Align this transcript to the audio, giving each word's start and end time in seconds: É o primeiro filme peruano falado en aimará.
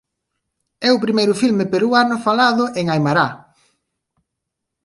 É 0.87 0.89
o 0.95 1.01
primeiro 1.05 1.33
filme 1.41 1.69
peruano 1.73 2.17
falado 2.27 2.63
en 2.79 2.85
aimará. 2.93 3.27